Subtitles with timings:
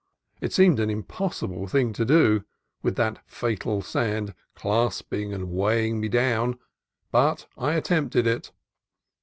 [0.39, 2.43] It seemed an impossible thing to do,
[2.81, 6.57] with that fatal sand clasping and weighing me down,
[7.11, 8.51] but I attempted it.